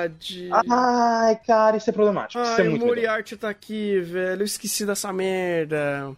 [0.04, 0.50] Verdade.
[0.70, 2.42] Ai, cara, isso é problemático.
[2.42, 2.96] isso é Ai, o muito legal.
[2.96, 4.42] Moriarty tá aqui, velho.
[4.42, 6.12] Eu esqueci dessa merda.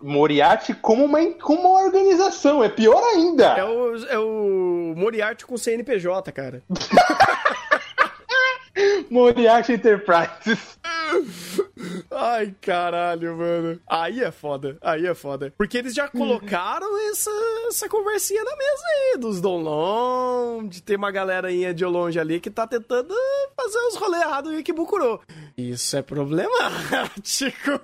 [0.00, 3.46] Moriarty como uma, como uma organização, é pior ainda.
[3.56, 6.62] É o, é o Moriarty com CNPJ, cara.
[9.10, 10.78] Moriarty Enterprises.
[12.10, 13.80] Ai, caralho, mano.
[13.86, 14.76] Aí é foda.
[14.80, 15.52] Aí é foda.
[15.56, 17.30] Porque eles já colocaram essa,
[17.68, 22.50] essa conversinha na mesa aí, dos Donlon, de ter uma galerinha de longe ali que
[22.50, 23.14] tá tentando
[23.56, 25.20] fazer os rolês errados em Ikebukuro.
[25.56, 27.80] Isso é problemático.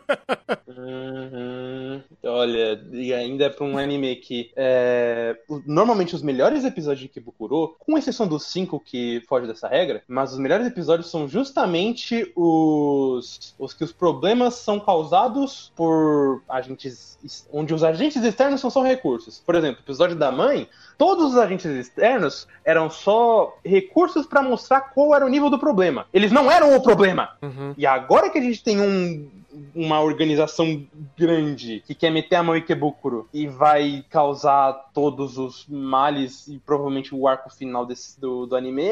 [0.67, 1.62] Uhum.
[2.25, 7.77] Olha, e ainda é pra um anime que é, normalmente os melhores episódios de Kibukuro,
[7.79, 13.55] com exceção dos cinco que fogem dessa regra, mas os melhores episódios são justamente os,
[13.59, 17.19] os que os problemas são causados por agentes,
[17.53, 19.43] onde os agentes externos são só recursos.
[19.45, 24.81] Por exemplo, o episódio da mãe, todos os agentes externos eram só recursos pra mostrar
[24.81, 26.07] qual era o nível do problema.
[26.13, 27.31] Eles não eram o problema.
[27.77, 29.29] E agora que a gente tem um,
[29.75, 30.87] uma organização
[31.17, 36.59] grande que quer meter a mão em Kebukuro e vai causar todos os males e
[36.59, 38.83] provavelmente o arco final desse, do, do anime.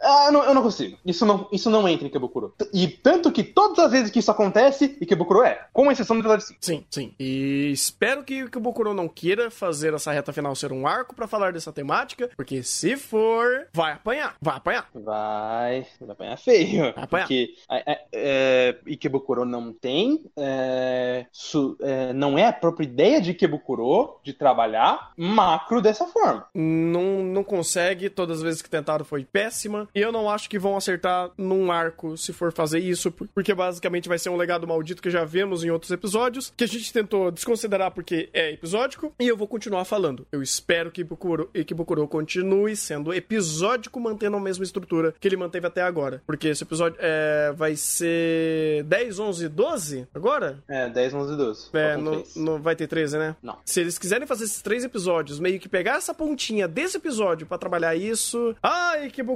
[0.00, 0.96] Ah, eu, não, eu não consigo.
[1.04, 2.54] Isso não, isso não entra em Kebukuro.
[2.72, 5.66] E tanto que todas as vezes que isso acontece, Ikebukuro é.
[5.72, 6.58] Com exceção do episódio 5.
[6.60, 7.14] Sim, sim.
[7.18, 11.26] E espero que, o Bokuro não queira fazer essa reta final ser um arco pra
[11.26, 14.34] falar dessa temática, porque se for, vai apanhar.
[14.40, 14.88] Vai apanhar.
[14.94, 16.92] Vai, vai apanhar feio.
[16.94, 17.24] Vai apanhar.
[17.26, 23.20] Porque é, é, é, Ikebukuro não tem, é, su- é, não é a própria ideia
[23.20, 26.46] de Ikebukuro de trabalhar macro dessa forma.
[26.54, 29.85] Não, não consegue, todas as vezes que tentaram foi péssima.
[29.86, 29.90] Forma.
[29.94, 34.08] E eu não acho que vão acertar num arco se for fazer isso, porque basicamente
[34.08, 37.30] vai ser um legado maldito que já vemos em outros episódios, que a gente tentou
[37.30, 40.26] desconsiderar porque é episódico, e eu vou continuar falando.
[40.30, 45.36] Eu espero que Bukuro, que Bukuro continue sendo episódico, mantendo a mesma estrutura que ele
[45.36, 46.22] manteve até agora.
[46.26, 50.58] Porque esse episódio é, vai ser 10, 11, 12 agora?
[50.68, 51.70] É, 10, 11, 12.
[51.72, 53.36] É, não, não vai ter 13, né?
[53.42, 53.58] Não.
[53.64, 57.58] Se eles quiserem fazer esses três episódios, meio que pegar essa pontinha desse episódio para
[57.58, 58.54] trabalhar isso.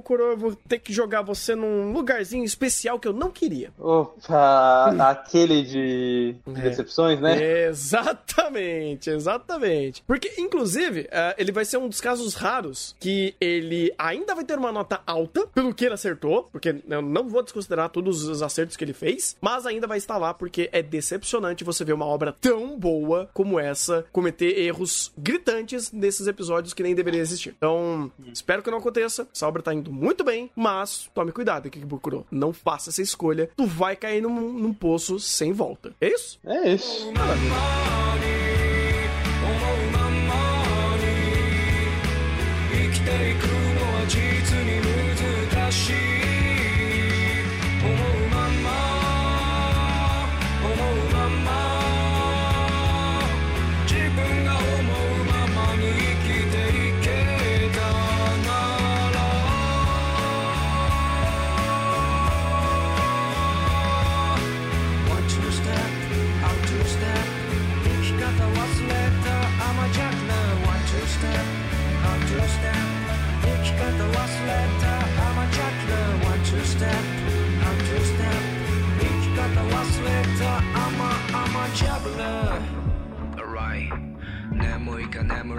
[0.00, 3.72] Bokuro, eu vou ter que jogar você num lugarzinho especial que eu não queria.
[3.78, 6.60] Opa, aquele de, é.
[6.60, 7.66] decepções, né?
[7.68, 10.02] Exatamente, exatamente.
[10.06, 14.58] Porque, inclusive, uh, ele vai ser um dos casos raros que ele ainda vai ter
[14.58, 18.76] uma nota alta pelo que ele acertou, porque eu não vou desconsiderar todos os acertos
[18.76, 22.34] que ele fez, mas ainda vai estar lá porque é decepcionante você ver uma obra
[22.40, 27.54] tão boa como essa cometer erros gritantes nesses episódios que nem deveria existir.
[27.56, 29.26] Então, espero que não aconteça.
[29.34, 32.26] Essa obra tá indo muito bem, mas tome cuidado, Kikibukuro.
[32.30, 33.50] Não faça essa escolha.
[33.56, 35.94] Tu vai cair num, num poço sem volta.
[36.00, 36.38] É isso?
[36.44, 37.12] É isso.
[37.12, 38.39] Maravilha.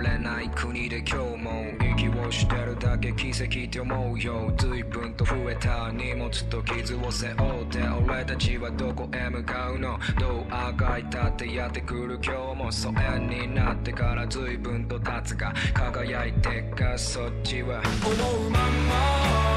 [0.01, 1.63] れない国で今日も
[1.95, 18.99] 息をしてるだけ奇跡って思うよ随分と増えた荷物と傷を背負って俺たちはどこへ向かうのどうあがいたってやってくる今日も疎遠になってから随分と経つが輝いてかそっちは思うまんま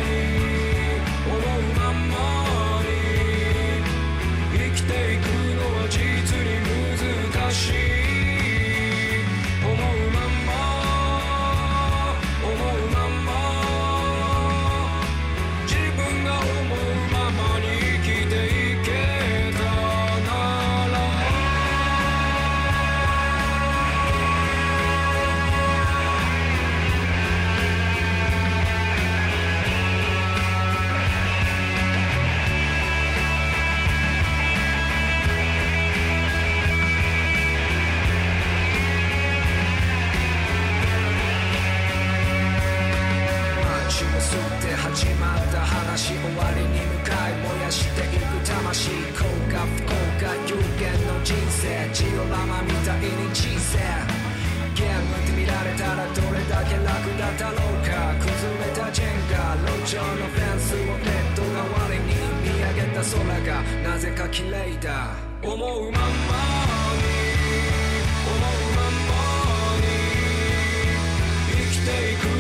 [0.03, 0.45] に
[1.27, 2.89] 思うまんまに
[4.53, 5.27] 生きていく
[5.57, 5.99] のは実
[6.39, 6.53] に
[7.33, 7.71] 難し
[8.01, 8.04] い。
[48.75, 49.23] しい幸
[49.55, 53.79] か不幸か有限の人生ジオラマみたいに人生。
[54.75, 58.19] ゲームって見られたらどれだけ楽だったろうか。
[58.19, 63.15] 崩れたジェンガ路上のフェンスをネット代わりに見上げた空
[63.47, 63.63] が。
[63.89, 65.15] なぜか綺麗だ。
[65.41, 66.11] 思うまんまに。
[68.27, 69.15] 思うまんま
[69.79, 69.87] に。
[71.47, 72.34] 生きていく。